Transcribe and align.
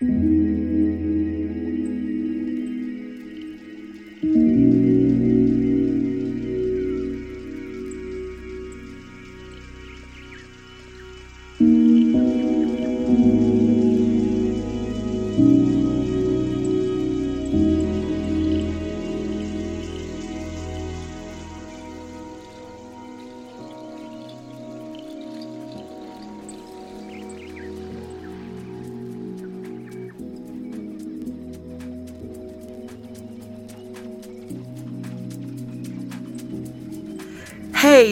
Hey, 0.00 0.25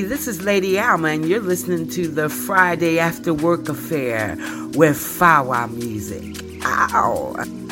this 0.08 0.28
is 0.28 0.42
Lady 0.42 0.78
Alma, 0.78 1.08
and 1.08 1.28
you're 1.28 1.40
listening 1.40 1.88
to 1.90 2.08
the 2.08 2.28
Friday 2.28 2.98
After 2.98 3.32
Work 3.32 3.68
Affair 3.68 4.36
with 4.74 4.96
Fawa 4.96 5.72
Music. 5.72 6.62
Ow! 6.64 7.63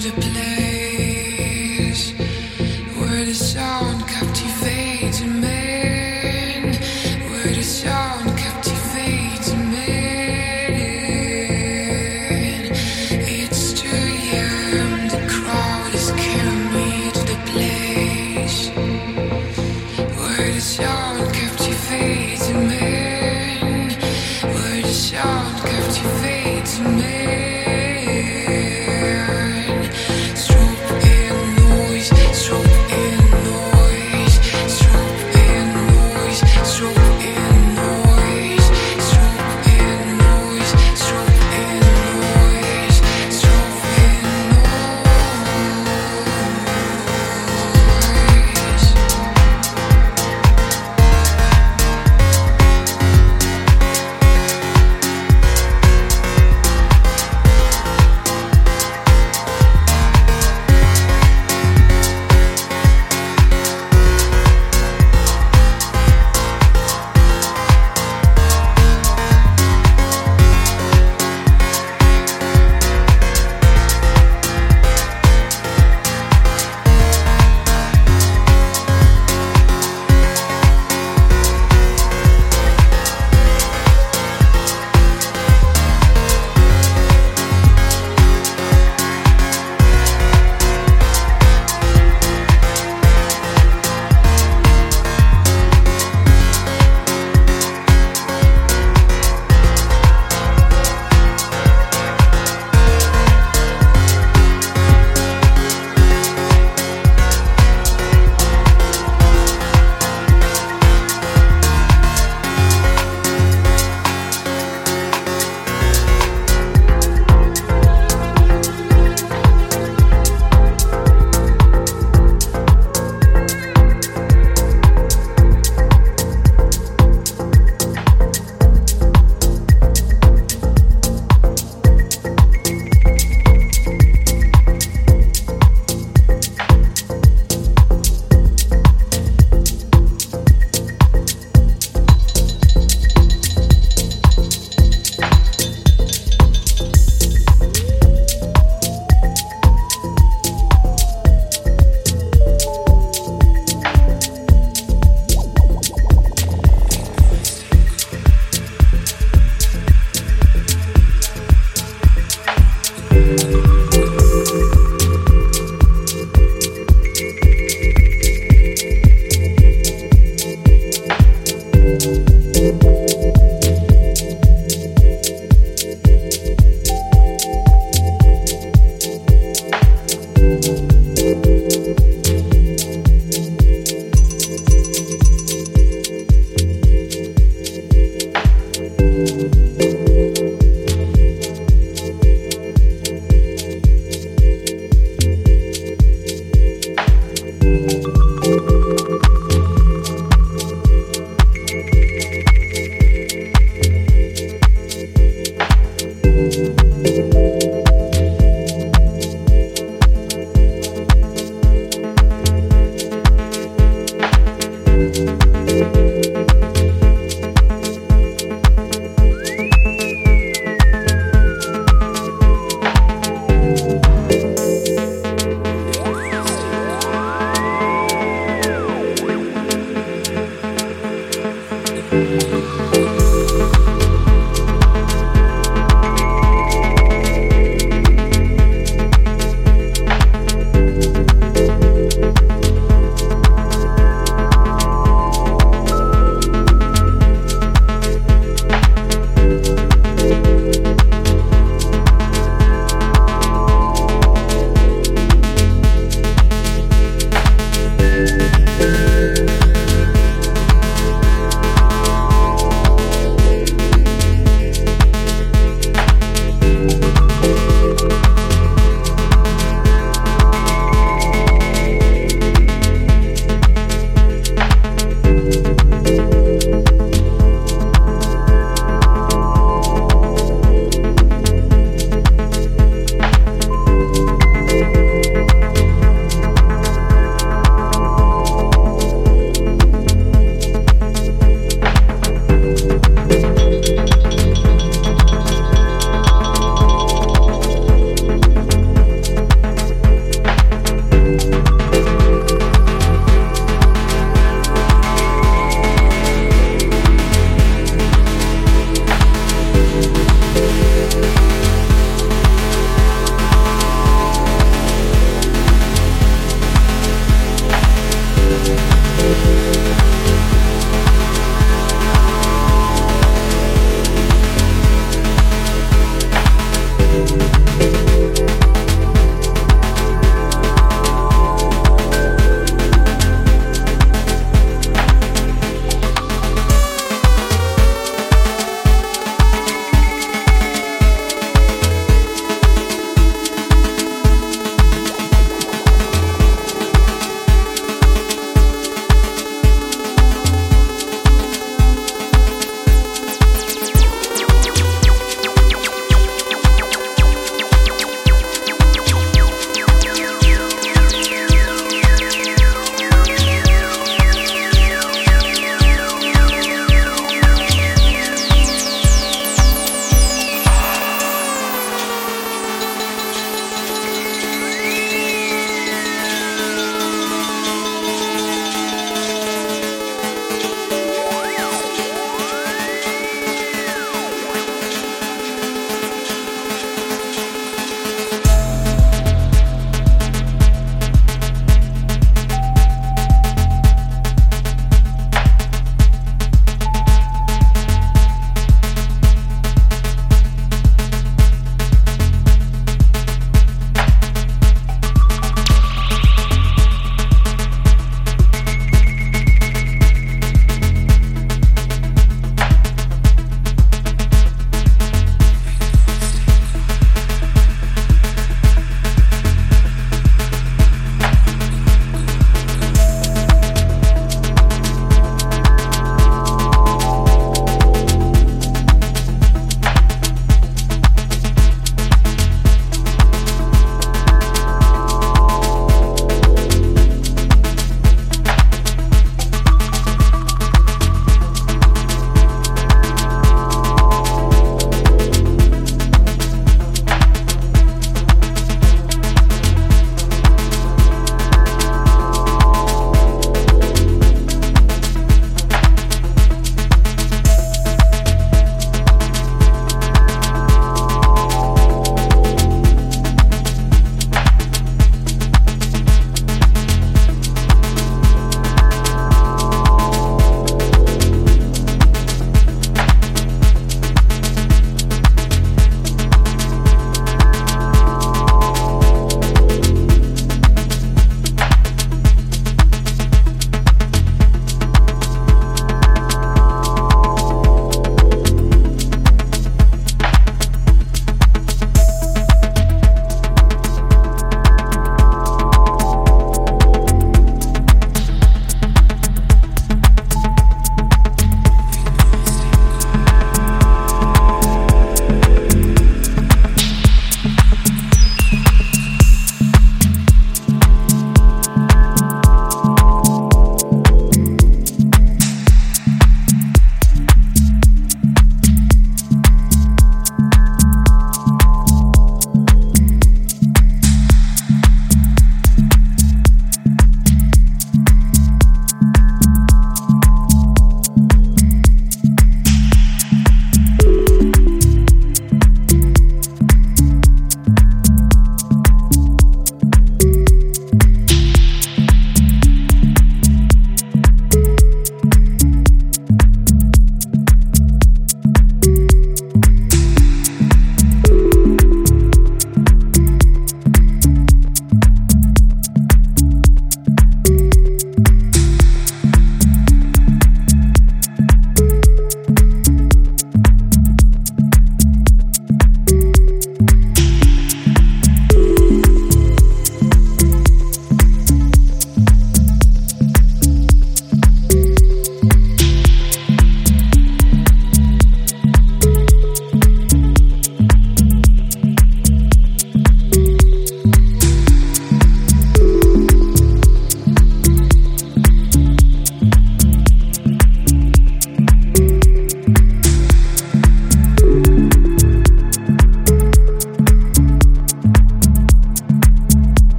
to 0.00 0.10
play. 0.12 0.39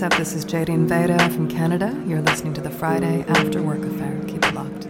What's 0.00 0.14
up? 0.14 0.18
This 0.18 0.32
is 0.32 0.46
Jadine 0.46 0.86
Veda 0.86 1.28
from 1.28 1.46
Canada. 1.46 1.94
You're 2.06 2.22
listening 2.22 2.54
to 2.54 2.62
the 2.62 2.70
Friday 2.70 3.22
After 3.28 3.60
Work 3.60 3.84
Affair. 3.84 4.18
Keep 4.26 4.46
it 4.46 4.54
locked. 4.54 4.86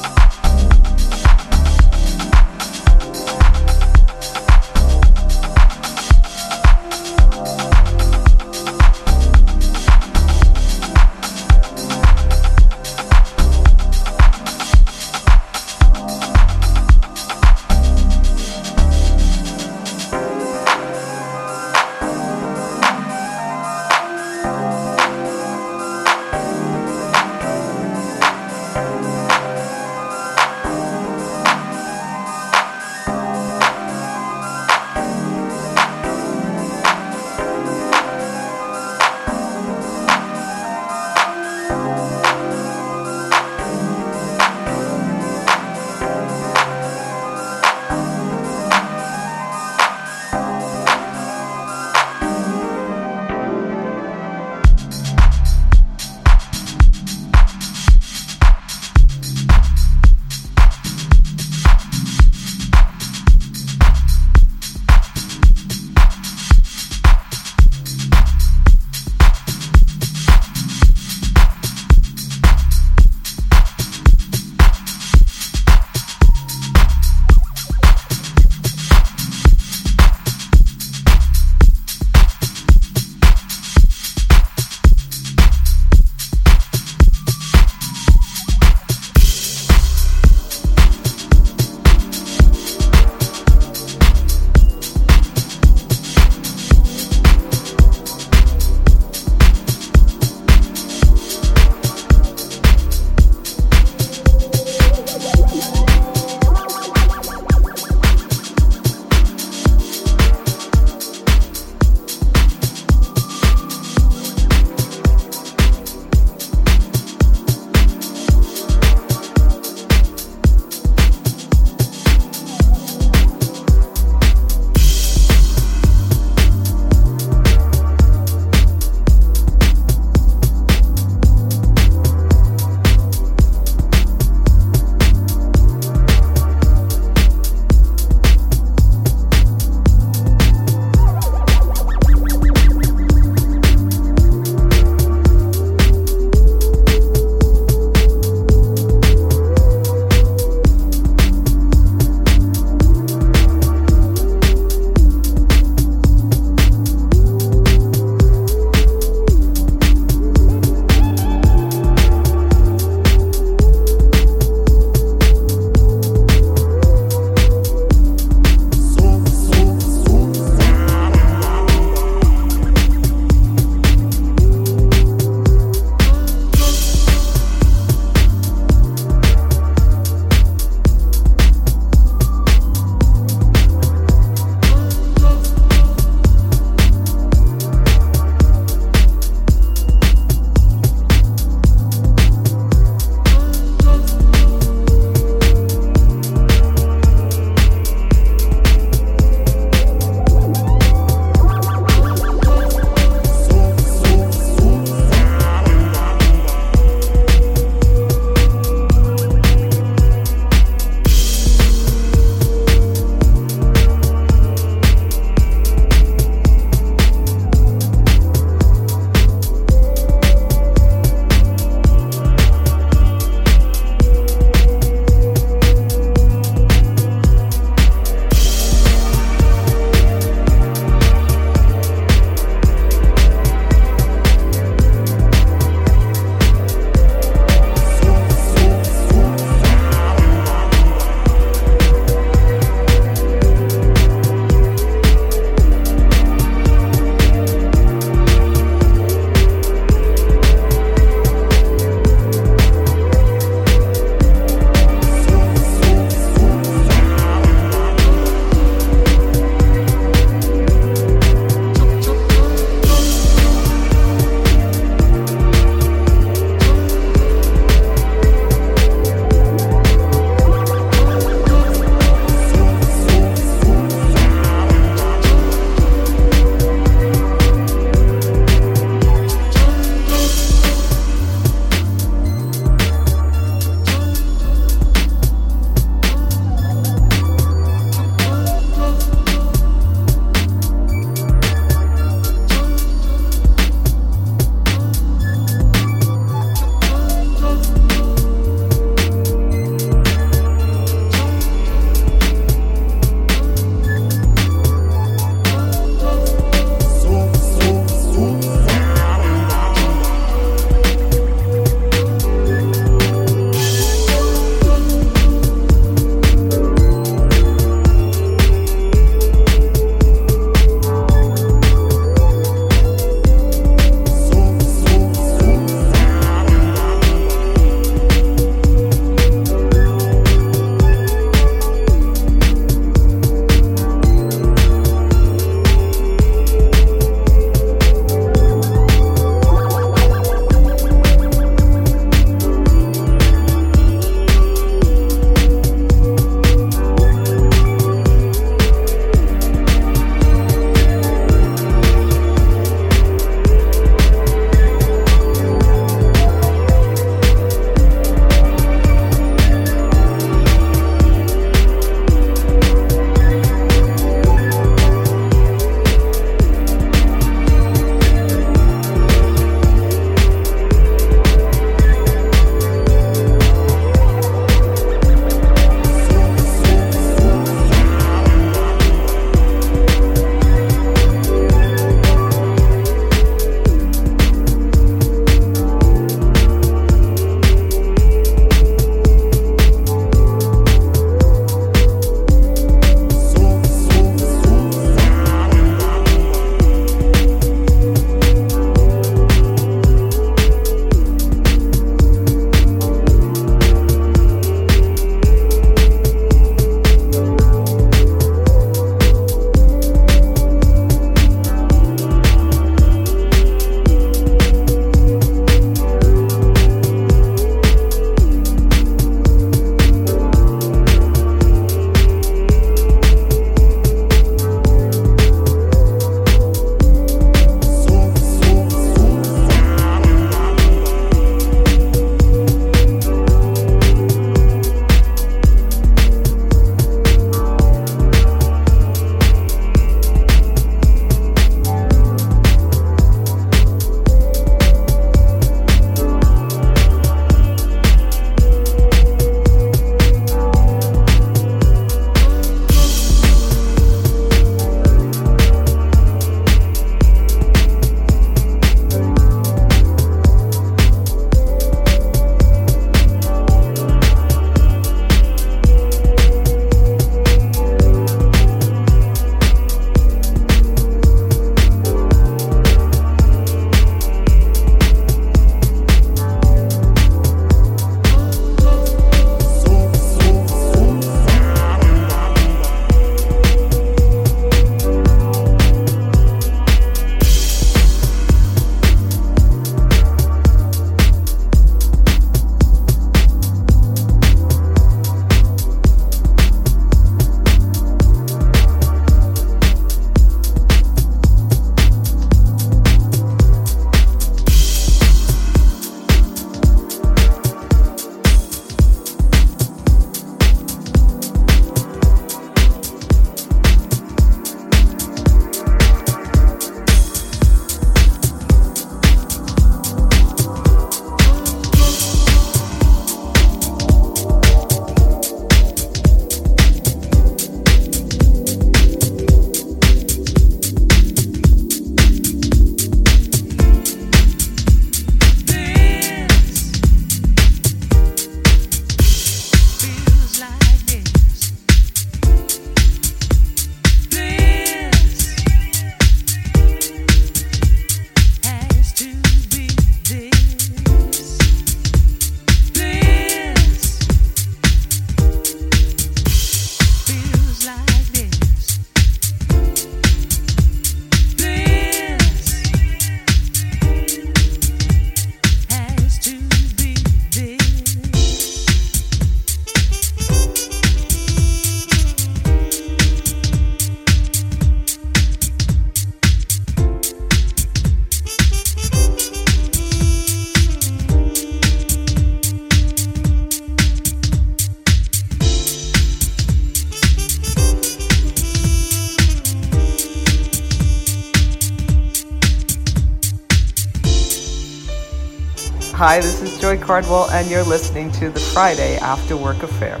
And 596.90 597.48
you're 597.48 597.62
listening 597.62 598.10
to 598.12 598.30
the 598.30 598.40
Friday 598.40 598.96
After 598.96 599.36
Work 599.36 599.62
Affair. 599.62 600.00